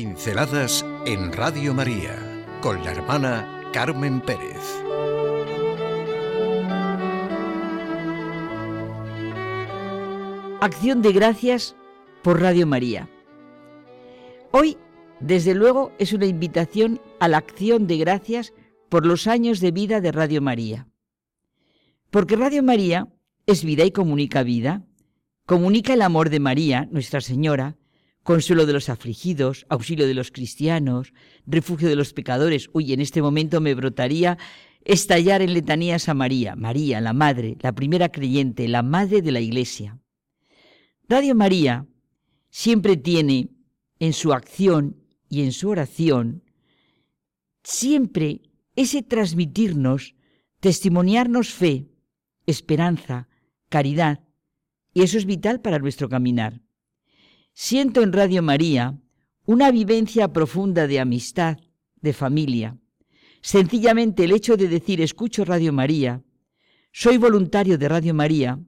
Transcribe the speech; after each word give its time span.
Pinceladas 0.00 0.82
en 1.04 1.30
Radio 1.30 1.74
María 1.74 2.16
con 2.62 2.82
la 2.82 2.92
hermana 2.92 3.68
Carmen 3.70 4.22
Pérez. 4.22 4.56
Acción 10.62 11.02
de 11.02 11.12
gracias 11.12 11.76
por 12.22 12.40
Radio 12.40 12.66
María. 12.66 13.10
Hoy, 14.52 14.78
desde 15.20 15.54
luego, 15.54 15.92
es 15.98 16.14
una 16.14 16.24
invitación 16.24 16.98
a 17.18 17.28
la 17.28 17.36
acción 17.36 17.86
de 17.86 17.98
gracias 17.98 18.54
por 18.88 19.04
los 19.04 19.26
años 19.26 19.60
de 19.60 19.70
vida 19.70 20.00
de 20.00 20.12
Radio 20.12 20.40
María. 20.40 20.88
Porque 22.08 22.36
Radio 22.36 22.62
María 22.62 23.06
es 23.44 23.62
vida 23.64 23.84
y 23.84 23.90
comunica 23.90 24.44
vida. 24.44 24.82
Comunica 25.44 25.92
el 25.92 26.00
amor 26.00 26.30
de 26.30 26.40
María, 26.40 26.88
Nuestra 26.90 27.20
Señora, 27.20 27.76
consuelo 28.22 28.66
de 28.66 28.72
los 28.72 28.88
afligidos, 28.88 29.66
auxilio 29.68 30.06
de 30.06 30.14
los 30.14 30.30
cristianos, 30.30 31.12
refugio 31.46 31.88
de 31.88 31.96
los 31.96 32.12
pecadores. 32.12 32.68
Uy, 32.72 32.92
en 32.92 33.00
este 33.00 33.22
momento 33.22 33.60
me 33.60 33.74
brotaría 33.74 34.38
estallar 34.84 35.42
en 35.42 35.54
letanías 35.54 36.08
a 36.08 36.14
María, 36.14 36.56
María, 36.56 37.00
la 37.00 37.12
Madre, 37.12 37.56
la 37.60 37.72
primera 37.72 38.10
creyente, 38.10 38.68
la 38.68 38.82
Madre 38.82 39.22
de 39.22 39.32
la 39.32 39.40
Iglesia. 39.40 39.98
Radio 41.08 41.34
María 41.34 41.86
siempre 42.50 42.96
tiene 42.96 43.50
en 43.98 44.12
su 44.12 44.32
acción 44.32 44.96
y 45.28 45.42
en 45.42 45.52
su 45.52 45.68
oración, 45.68 46.42
siempre 47.62 48.42
ese 48.76 49.02
transmitirnos, 49.02 50.14
testimoniarnos 50.60 51.50
fe, 51.50 51.88
esperanza, 52.46 53.28
caridad, 53.68 54.20
y 54.92 55.02
eso 55.02 55.18
es 55.18 55.26
vital 55.26 55.60
para 55.60 55.78
nuestro 55.78 56.08
caminar. 56.08 56.62
Siento 57.52 58.02
en 58.02 58.12
Radio 58.12 58.42
María 58.42 58.98
una 59.44 59.70
vivencia 59.70 60.32
profunda 60.32 60.86
de 60.86 61.00
amistad, 61.00 61.58
de 62.00 62.12
familia. 62.12 62.78
Sencillamente 63.42 64.24
el 64.24 64.32
hecho 64.32 64.56
de 64.56 64.68
decir 64.68 65.00
escucho 65.00 65.44
Radio 65.44 65.72
María, 65.72 66.22
soy 66.92 67.16
voluntario 67.16 67.78
de 67.78 67.88
Radio 67.88 68.14
María, 68.14 68.60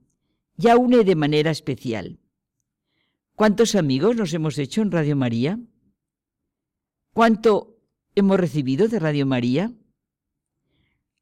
ya 0.57 0.77
une 0.77 1.05
de 1.05 1.15
manera 1.15 1.51
especial. 1.51 2.19
¿Cuántos 3.35 3.75
amigos 3.75 4.17
nos 4.17 4.35
hemos 4.35 4.59
hecho 4.59 4.83
en 4.83 4.91
Radio 4.91 5.17
María? 5.17 5.59
¿Cuánto 7.13 7.79
hemos 8.15 8.39
recibido 8.39 8.89
de 8.89 8.99
Radio 8.99 9.27
María? 9.27 9.73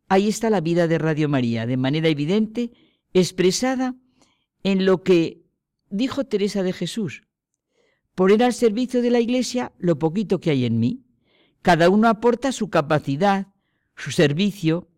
Ahí 0.08 0.28
está 0.28 0.50
la 0.50 0.61
vida 0.61 0.88
de 0.88 0.98
Radio 0.98 1.28
María, 1.28 1.66
de 1.66 1.77
manera 1.77 2.08
evidente, 2.08 2.72
expresada 3.12 3.94
en 4.62 4.84
lo 4.84 5.03
que 5.03 5.44
dijo 5.88 6.25
Teresa 6.25 6.62
de 6.62 6.72
Jesús 6.72 7.22
poner 8.14 8.42
al 8.42 8.53
servicio 8.53 9.03
de 9.03 9.11
la 9.11 9.20
Iglesia 9.20 9.72
lo 9.78 9.98
poquito 9.98 10.41
que 10.41 10.50
hay 10.50 10.64
en 10.64 10.78
mí. 10.78 11.05
Cada 11.62 11.89
uno 11.89 12.08
aporta 12.08 12.53
su 12.53 12.70
capacidad, 12.70 13.48
su 13.97 14.11
servicio, 14.11 14.89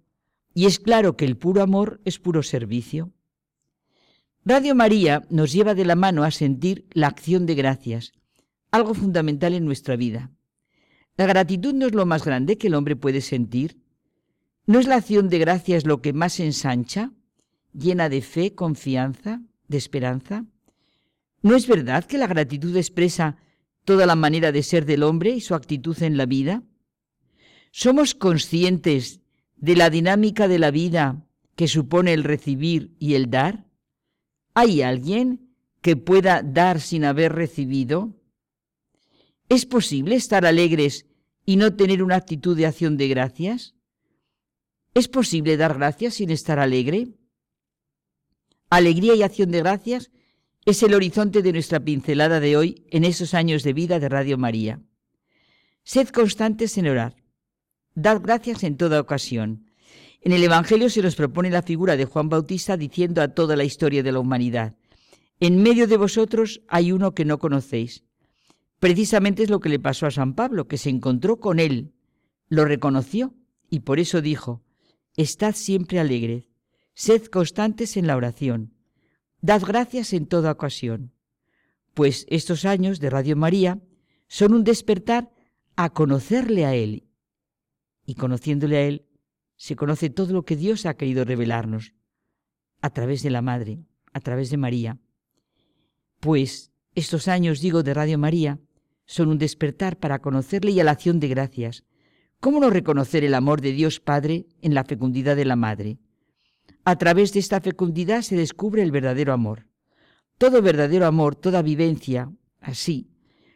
y 0.55 0.67
es 0.67 0.79
claro 0.79 1.17
que 1.17 1.25
el 1.25 1.37
puro 1.37 1.63
amor 1.63 2.01
es 2.05 2.19
puro 2.19 2.43
servicio. 2.43 3.13
Radio 4.45 4.75
María 4.75 5.23
nos 5.31 5.53
lleva 5.53 5.75
de 5.75 5.85
la 5.85 5.95
mano 5.95 6.25
a 6.25 6.31
sentir 6.31 6.87
la 6.93 7.07
acción 7.07 7.47
de 7.47 7.55
gracias, 7.55 8.13
algo 8.71 8.95
fundamental 8.95 9.55
en 9.55 9.65
nuestra 9.65 9.97
vida. 9.97 10.33
La 11.17 11.27
gratitud 11.27 11.75
no 11.75 11.87
es 11.87 11.95
lo 11.95 12.07
más 12.07 12.25
grande 12.25 12.59
que 12.59 12.67
el 12.67 12.75
hombre 12.75 12.97
puede 12.97 13.21
sentir. 13.21 13.81
¿No 14.67 14.79
es 14.79 14.87
la 14.87 14.97
acción 14.97 15.29
de 15.29 15.39
gracias 15.39 15.87
lo 15.87 16.01
que 16.01 16.13
más 16.13 16.41
ensancha, 16.41 17.13
llena 17.73 18.09
de 18.09 18.23
fe, 18.23 18.55
confianza, 18.55 19.43
de 19.69 19.77
esperanza? 19.77 20.45
¿No 21.43 21.57
es 21.57 21.67
verdad 21.67 22.05
que 22.05 22.19
la 22.19 22.29
gratitud 22.29 22.77
expresa 22.77 23.37
toda 23.85 24.07
la 24.07 24.15
manera 24.15 24.53
de 24.53 24.63
ser 24.63 24.87
del 24.87 25.03
hombre 25.03 25.31
y 25.31 25.41
su 25.41 25.55
actitud 25.55 26.01
en 26.03 26.17
la 26.17 26.25
vida? 26.25 26.63
¿Somos 27.73 28.15
conscientes 28.15 29.21
de 29.57 29.75
la 29.75 29.91
dinámica 29.91 30.47
de 30.47 30.61
la 30.61 30.71
vida 30.71 31.27
que 31.57 31.67
supone 31.67 32.13
el 32.13 32.23
recibir 32.23 32.95
y 33.01 33.15
el 33.15 33.29
dar? 33.29 33.67
¿Hay 34.55 34.83
alguien 34.83 35.53
que 35.81 35.97
pueda 35.97 36.43
dar 36.43 36.81
sin 36.81 37.05
haber 37.05 37.33
recibido? 37.33 38.15
¿Es 39.49 39.67
posible 39.67 40.15
estar 40.15 40.47
alegres 40.47 41.07
y 41.45 41.57
no 41.57 41.75
tener 41.75 42.05
una 42.05 42.17
actitud 42.17 42.57
de 42.57 42.67
acción 42.67 42.97
de 42.97 43.09
gracias? 43.09 43.75
¿Es 44.95 45.09
posible 45.09 45.57
dar 45.57 45.75
gracias 45.75 46.15
sin 46.15 46.31
estar 46.31 46.61
alegre? 46.61 47.09
Alegría 48.71 49.17
y 49.17 49.23
acción 49.23 49.51
de 49.51 49.59
gracias 49.59 50.13
es 50.65 50.83
el 50.83 50.95
horizonte 50.95 51.43
de 51.43 51.53
nuestra 51.53 51.81
pincelada 51.81 52.39
de 52.39 52.57
hoy 52.57 52.87
en 52.91 53.05
esos 53.05 53.35
años 53.35 53.65
de 53.65 53.73
vida 53.73 53.99
de 53.99 54.09
Radio 54.09 54.39
María. 54.39 54.81
Sed 55.83 56.09
constantes 56.09 56.79
en 56.79 56.87
orar. 56.87 57.17
Dad 57.95 58.21
gracias 58.23 58.63
en 58.63 58.77
toda 58.77 59.01
ocasión. 59.01 59.67
En 60.21 60.31
el 60.31 60.45
Evangelio 60.45 60.89
se 60.89 61.03
nos 61.03 61.17
propone 61.17 61.51
la 61.51 61.63
figura 61.63 61.97
de 61.97 62.05
Juan 62.05 62.29
Bautista 62.29 62.77
diciendo 62.77 63.23
a 63.23 63.29
toda 63.35 63.57
la 63.57 63.65
historia 63.65 64.05
de 64.05 64.13
la 64.13 64.21
humanidad, 64.21 64.77
en 65.41 65.61
medio 65.61 65.89
de 65.89 65.97
vosotros 65.97 66.63
hay 66.69 66.93
uno 66.93 67.13
que 67.13 67.25
no 67.25 67.41
conocéis. 67.41 68.05
Precisamente 68.79 69.43
es 69.43 69.51
lo 69.51 69.59
que 69.59 69.69
le 69.69 69.81
pasó 69.81 70.07
a 70.07 70.13
San 70.13 70.35
Pablo, 70.35 70.69
que 70.69 70.79
se 70.79 70.91
encontró 70.91 71.41
con 71.41 71.59
él, 71.59 71.93
lo 72.49 72.65
reconoció 72.65 73.35
y 73.69 73.81
por 73.81 73.99
eso 73.99 74.23
dijo, 74.23 74.63
Estad 75.17 75.57
siempre 75.57 75.99
alegres, 75.99 76.45
sed 76.95 77.25
constantes 77.27 77.97
en 77.97 78.07
la 78.07 78.17
oración 78.17 78.75
Dad 79.45 79.63
gracias 79.67 80.13
en 80.13 80.27
toda 80.27 80.53
ocasión, 80.53 81.13
pues 81.95 82.27
estos 82.29 82.65
años 82.65 83.01
de 83.01 83.11
Radio 83.11 83.37
María 83.37 83.81
son 84.29 84.55
un 84.55 84.63
despertar 84.63 85.33
a 85.75 85.91
conocerle 85.91 86.65
a 86.65 86.77
Él. 86.77 87.09
Y 88.07 88.15
conociéndole 88.15 88.77
a 88.77 88.83
Él, 88.83 89.05
se 89.57 89.75
conoce 89.75 90.11
todo 90.11 90.33
lo 90.33 90.45
que 90.45 90.55
Dios 90.55 90.87
ha 90.87 90.95
querido 90.95 91.25
revelarnos 91.25 91.93
a 92.83 92.91
través 92.91 93.25
de 93.25 93.31
la 93.31 93.43
Madre, 93.43 93.81
a 94.13 94.21
través 94.21 94.49
de 94.51 94.59
María. 94.59 95.01
Pues 96.21 96.71
estos 96.95 97.27
años, 97.27 97.61
digo, 97.61 97.83
de 97.83 97.95
Radio 97.95 98.19
María, 98.19 98.61
son 99.07 99.29
un 99.29 99.39
despertar 99.39 99.99
para 99.99 100.21
conocerle 100.21 100.71
y 100.71 100.79
a 100.79 100.85
la 100.85 100.93
acción 100.93 101.19
de 101.19 101.27
gracias. 101.27 101.83
¿Cómo 102.39 102.61
no 102.61 102.71
reconocer 102.71 103.25
el 103.25 103.35
amor 103.35 103.61
de 103.61 103.73
Dios 103.73 103.99
Padre 103.99 104.47
en 104.61 104.73
la 104.75 104.85
fecundidad 104.85 105.35
de 105.35 105.47
la 105.47 105.57
Madre? 105.57 105.99
A 106.85 106.97
través 106.97 107.33
de 107.33 107.41
esta 107.41 107.61
fecundidad 107.61 108.23
se 108.23 108.37
descubre 108.37 108.83
el 108.83 108.91
verdadero 108.91 109.33
amor. 109.33 109.67
Todo 110.39 110.63
verdadero 110.63 111.07
amor, 111.07 111.37
toda 111.37 111.63
vivencia, 111.63 112.33
así, 112.61 113.09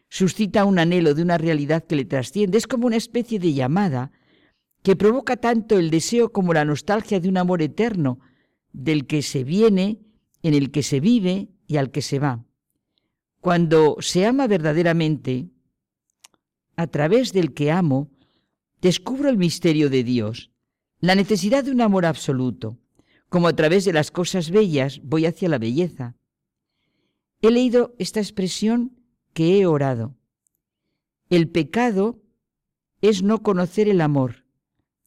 suscita 0.09 0.65
un 0.65 0.79
anhelo 0.79 1.15
de 1.15 1.23
una 1.23 1.37
realidad 1.37 1.85
que 1.85 1.97
le 1.97 2.05
trasciende. 2.05 2.59
Es 2.59 2.69
como 2.69 2.87
una 2.87 2.97
especie 2.97 3.41
de 3.41 3.53
llamada 3.53 4.13
que 4.83 4.95
provoca 4.95 5.37
tanto 5.37 5.77
el 5.79 5.91
deseo 5.91 6.31
como 6.31 6.55
la 6.55 6.65
nostalgia 6.65 7.19
de 7.19 7.29
un 7.29 7.39
amor 7.39 7.63
eterno, 7.63 8.21
del 8.73 9.07
que 9.07 9.23
se 9.23 9.43
viene, 9.43 9.99
en 10.43 10.55
el 10.55 10.71
que 10.71 10.85
se 10.85 11.01
vive 11.01 11.49
y 11.67 11.79
al 11.79 11.91
que 11.91 12.03
se 12.03 12.21
va. 12.21 12.45
Cuando 13.41 13.97
se 14.01 14.27
ama 14.27 14.47
verdaderamente, 14.47 15.49
a 16.77 16.87
través 16.87 17.33
del 17.33 17.55
que 17.55 17.73
amo, 17.73 18.11
descubro 18.81 19.29
el 19.29 19.39
misterio 19.39 19.91
de 19.91 20.05
Dios, 20.05 20.53
la 21.01 21.17
necesidad 21.17 21.65
de 21.65 21.73
un 21.73 21.81
amor 21.81 22.07
absoluto, 22.07 22.79
como 23.29 23.49
a 23.49 23.57
través 23.57 23.85
de 23.85 23.93
las 23.93 24.11
cosas 24.11 24.51
bellas 24.51 25.01
voy 25.03 25.27
hacia 25.27 25.49
la 25.49 25.59
belleza. 25.59 26.17
He 27.43 27.51
leído 27.51 27.95
esta 27.99 28.21
expresión 28.21 28.99
que 29.33 29.59
he 29.59 29.67
orado. 29.67 30.17
El 31.29 31.49
pecado 31.49 32.23
es 33.01 33.23
no 33.23 33.43
conocer 33.43 33.89
el 33.89 34.01
amor 34.01 34.47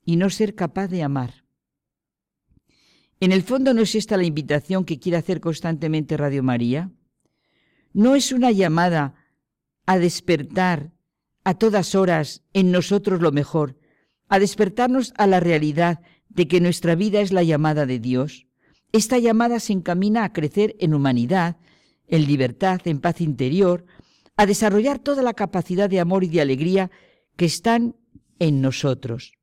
y 0.06 0.18
no 0.18 0.30
ser 0.30 0.56
capaz 0.56 0.88
de 0.88 1.03
amar. 1.03 1.46
En 3.19 3.31
el 3.31 3.44
fondo 3.44 3.74
no 3.74 3.81
es 3.81 3.95
esta 3.95 4.18
la 4.18 4.24
invitación 4.24 4.86
que 4.86 5.00
quiere 5.00 5.18
hacer 5.18 5.42
constantemente 5.42 6.15
Radio 6.15 6.44
María. 6.44 6.92
No 7.94 8.15
es 8.15 8.31
una 8.31 8.51
llamada 8.51 9.15
a 9.86 9.98
despertar 9.98 10.94
a 11.44 11.56
todas 11.56 11.95
horas 11.95 12.44
en 12.54 12.72
nosotros 12.72 13.22
lo 13.22 13.31
mejor, 13.31 13.77
a 14.27 14.39
despertarnos 14.39 15.13
a 15.18 15.27
la 15.27 15.39
realidad 15.39 16.01
de 16.30 16.48
que 16.48 16.62
nuestra 16.62 16.96
vida 16.96 17.22
es 17.22 17.34
la 17.34 17.44
llamada 17.44 17.86
de 17.86 18.00
Dios, 18.00 18.48
esta 18.92 19.18
llamada 19.20 19.60
se 19.60 19.74
encamina 19.74 20.24
a 20.24 20.34
crecer 20.34 20.76
en 20.80 20.94
humanidad, 20.94 21.58
en 22.08 22.26
libertad, 22.26 22.81
en 22.86 23.00
paz 23.00 23.22
interior, 23.22 23.86
a 24.36 24.46
desarrollar 24.46 25.00
toda 25.00 25.22
la 25.22 25.34
capacidad 25.34 25.90
de 25.90 26.00
amor 26.00 26.24
y 26.24 26.30
de 26.30 26.42
alegría 26.42 26.90
que 27.36 27.46
están 27.46 27.96
en 28.40 28.62
nosotros. 28.62 29.34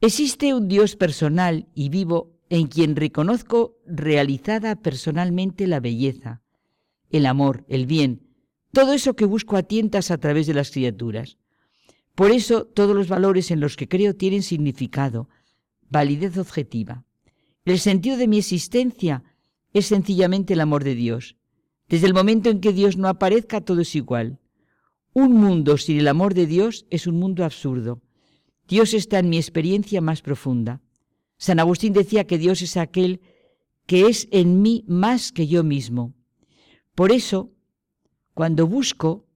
Existe 0.00 0.54
un 0.54 0.68
Dios 0.68 0.96
personal 0.96 1.68
y 1.74 1.88
vivo 1.88 2.38
en 2.48 2.66
quien 2.66 2.96
reconozco 2.96 3.78
realizada 3.86 4.76
personalmente 4.76 5.66
la 5.66 5.80
belleza, 5.80 6.42
el 7.10 7.26
amor, 7.26 7.64
el 7.68 7.86
bien, 7.86 8.28
todo 8.72 8.94
eso 8.94 9.14
que 9.14 9.26
busco 9.26 9.56
a 9.56 9.62
tientas 9.62 10.10
a 10.10 10.18
través 10.18 10.46
de 10.46 10.54
las 10.54 10.70
criaturas. 10.70 11.38
Por 12.14 12.30
eso 12.30 12.64
todos 12.64 12.96
los 12.96 13.08
valores 13.08 13.50
en 13.50 13.60
los 13.60 13.76
que 13.76 13.88
creo 13.88 14.14
tienen 14.14 14.42
significado, 14.42 15.28
validez 15.92 16.38
objetiva. 16.38 17.04
El 17.64 17.78
sentido 17.78 18.16
de 18.16 18.26
mi 18.26 18.38
existencia 18.38 19.22
es 19.72 19.86
sencillamente 19.86 20.54
el 20.54 20.60
amor 20.60 20.82
de 20.82 20.94
Dios. 20.94 21.36
Desde 21.88 22.06
el 22.06 22.14
momento 22.14 22.50
en 22.50 22.60
que 22.60 22.72
Dios 22.72 22.96
no 22.96 23.08
aparezca, 23.08 23.60
todo 23.60 23.82
es 23.82 23.94
igual. 23.94 24.40
Un 25.12 25.34
mundo 25.34 25.76
sin 25.76 25.98
el 25.98 26.08
amor 26.08 26.34
de 26.34 26.46
Dios 26.46 26.86
es 26.90 27.06
un 27.06 27.18
mundo 27.18 27.44
absurdo. 27.44 28.00
Dios 28.66 28.94
está 28.94 29.18
en 29.18 29.28
mi 29.28 29.36
experiencia 29.36 30.00
más 30.00 30.22
profunda. 30.22 30.80
San 31.36 31.60
Agustín 31.60 31.92
decía 31.92 32.26
que 32.26 32.38
Dios 32.38 32.62
es 32.62 32.76
aquel 32.76 33.20
que 33.86 34.06
es 34.06 34.28
en 34.30 34.62
mí 34.62 34.84
más 34.88 35.32
que 35.32 35.46
yo 35.46 35.62
mismo. 35.62 36.14
Por 36.94 37.12
eso, 37.12 37.52
cuando 38.32 38.66
busco, 38.66 39.26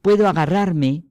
puedo 0.00 0.28
agarrarme, 0.28 1.04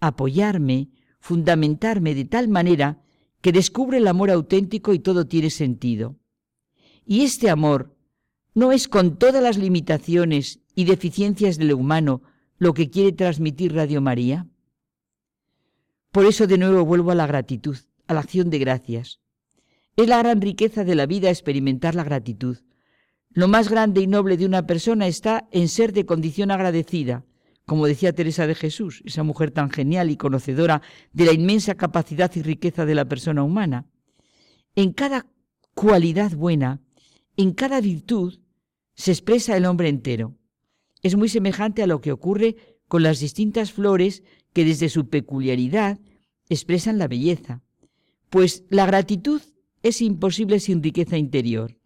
apoyarme, 0.00 0.88
fundamentarme 1.20 2.14
de 2.14 2.24
tal 2.24 2.48
manera 2.48 3.02
que 3.40 3.52
descubre 3.52 3.98
el 3.98 4.08
amor 4.08 4.30
auténtico 4.30 4.92
y 4.92 4.98
todo 4.98 5.26
tiene 5.26 5.50
sentido. 5.50 6.16
Y 7.06 7.22
este 7.22 7.50
amor 7.50 7.96
no 8.54 8.72
es 8.72 8.88
con 8.88 9.16
todas 9.16 9.42
las 9.42 9.56
limitaciones 9.56 10.60
y 10.74 10.84
deficiencias 10.84 11.56
del 11.58 11.72
humano 11.72 12.22
lo 12.58 12.74
que 12.74 12.90
quiere 12.90 13.12
transmitir 13.12 13.74
Radio 13.74 14.00
María. 14.00 14.46
Por 16.12 16.26
eso 16.26 16.46
de 16.46 16.58
nuevo 16.58 16.84
vuelvo 16.84 17.10
a 17.12 17.14
la 17.14 17.26
gratitud, 17.26 17.78
a 18.06 18.14
la 18.14 18.20
acción 18.20 18.50
de 18.50 18.58
gracias. 18.58 19.20
Es 19.96 20.08
la 20.08 20.18
gran 20.18 20.40
riqueza 20.40 20.84
de 20.84 20.94
la 20.94 21.06
vida 21.06 21.30
experimentar 21.30 21.94
la 21.94 22.04
gratitud. 22.04 22.58
Lo 23.30 23.48
más 23.48 23.68
grande 23.68 24.00
y 24.00 24.06
noble 24.06 24.36
de 24.36 24.46
una 24.46 24.66
persona 24.66 25.06
está 25.06 25.48
en 25.52 25.68
ser 25.68 25.92
de 25.92 26.04
condición 26.04 26.50
agradecida, 26.50 27.24
como 27.70 27.86
decía 27.86 28.12
Teresa 28.12 28.48
de 28.48 28.56
Jesús, 28.56 29.00
esa 29.06 29.22
mujer 29.22 29.52
tan 29.52 29.70
genial 29.70 30.10
y 30.10 30.16
conocedora 30.16 30.82
de 31.12 31.24
la 31.24 31.32
inmensa 31.32 31.76
capacidad 31.76 32.28
y 32.34 32.42
riqueza 32.42 32.84
de 32.84 32.96
la 32.96 33.04
persona 33.04 33.44
humana. 33.44 33.86
En 34.74 34.92
cada 34.92 35.26
cualidad 35.76 36.32
buena, 36.32 36.80
en 37.36 37.52
cada 37.52 37.80
virtud, 37.80 38.40
se 38.96 39.12
expresa 39.12 39.56
el 39.56 39.66
hombre 39.66 39.88
entero. 39.88 40.34
Es 41.00 41.14
muy 41.14 41.28
semejante 41.28 41.84
a 41.84 41.86
lo 41.86 42.00
que 42.00 42.10
ocurre 42.10 42.56
con 42.88 43.04
las 43.04 43.20
distintas 43.20 43.70
flores 43.70 44.24
que 44.52 44.64
desde 44.64 44.88
su 44.88 45.08
peculiaridad 45.08 46.00
expresan 46.48 46.98
la 46.98 47.06
belleza. 47.06 47.62
Pues 48.30 48.64
la 48.68 48.84
gratitud 48.84 49.42
es 49.84 50.02
imposible 50.02 50.58
sin 50.58 50.82
riqueza 50.82 51.18
interior. 51.18 51.78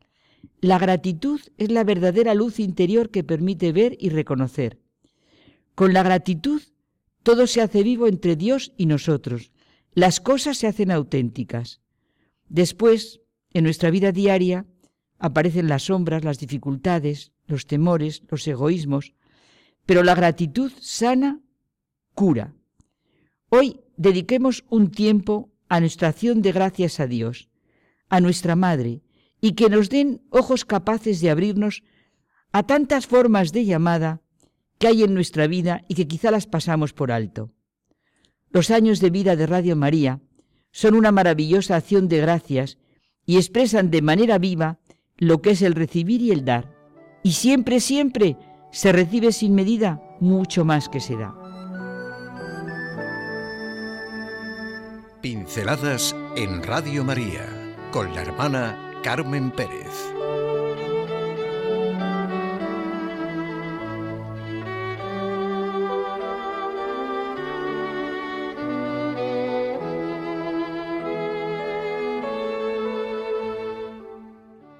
La 0.63 0.79
gratitud 0.79 1.43
es 1.59 1.71
la 1.71 1.85
verdadera 1.85 2.33
luz 2.33 2.59
interior 2.59 3.11
que 3.11 3.23
permite 3.23 3.71
ver 3.73 3.99
y 4.01 4.09
reconocer. 4.09 4.79
Con 5.75 5.93
la 5.93 6.03
gratitud 6.03 6.63
todo 7.23 7.47
se 7.47 7.61
hace 7.61 7.83
vivo 7.83 8.07
entre 8.07 8.37
Dios 8.37 8.73
y 8.77 8.87
nosotros. 8.87 9.51
Las 9.93 10.21
cosas 10.21 10.59
se 10.59 10.67
hacen 10.67 10.91
auténticas. 10.91 11.81
Después, 12.49 13.21
en 13.53 13.65
nuestra 13.65 13.91
vida 13.91 14.13
diaria, 14.13 14.67
aparecen 15.19 15.69
las 15.69 15.85
sombras, 15.85 16.23
las 16.23 16.39
dificultades, 16.39 17.33
los 17.47 17.67
temores, 17.67 18.23
los 18.29 18.47
egoísmos, 18.47 19.15
pero 19.87 20.03
la 20.03 20.15
gratitud 20.15 20.73
sana 20.81 21.41
cura. 22.15 22.55
Hoy 23.49 23.81
dediquemos 23.97 24.65
un 24.69 24.91
tiempo 24.91 25.51
a 25.69 25.81
nuestra 25.81 26.09
acción 26.09 26.43
de 26.43 26.53
gracias 26.53 27.01
a 27.01 27.07
Dios, 27.07 27.49
a 28.09 28.21
nuestra 28.21 28.55
Madre, 28.57 29.03
y 29.41 29.53
que 29.53 29.71
nos 29.71 29.91
den 29.91 30.23
ojos 30.31 30.65
capaces 30.65 31.21
de 31.21 31.31
abrirnos 31.31 31.83
a 32.53 32.63
tantas 32.65 33.07
formas 33.07 33.53
de 33.53 33.65
llamada 33.65 34.24
que 34.79 34.89
hay 34.89 35.03
en 35.03 35.15
nuestra 35.15 35.47
vida 35.47 35.85
y 35.89 35.95
que 35.95 36.07
quizá 36.07 36.31
las 36.31 36.47
pasamos 36.47 36.93
por 36.93 37.13
alto. 37.13 37.51
Los 38.51 38.71
años 38.71 39.01
de 39.01 39.11
vida 39.11 39.37
de 39.37 39.47
Radio 39.47 39.77
María 39.77 40.21
son 40.71 40.95
una 40.95 41.13
maravillosa 41.13 41.77
acción 41.77 42.09
de 42.09 42.19
gracias 42.19 42.79
y 43.27 43.37
expresan 43.37 43.91
de 43.91 44.03
manera 44.03 44.39
viva 44.39 44.79
lo 45.17 45.41
que 45.41 45.51
es 45.51 45.63
el 45.63 45.75
recibir 45.75 46.21
y 46.21 46.31
el 46.31 46.45
dar. 46.45 46.75
Y 47.23 47.33
siempre, 47.33 47.81
siempre 47.81 48.37
se 48.71 48.93
recibe 48.93 49.33
sin 49.33 49.55
medida 49.55 50.03
mucho 50.21 50.65
más 50.65 50.89
que 50.89 51.01
se 51.01 51.17
da. 51.17 51.35
Pinceladas 55.23 56.15
en 56.37 56.63
Radio 56.63 57.03
María 57.05 57.47
con 57.91 58.15
la 58.15 58.23
hermana 58.23 59.01
Carmen 59.03 59.51
Pérez. 59.53 60.24